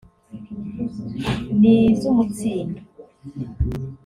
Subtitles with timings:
[1.59, 2.79] n’iz’Umutsindo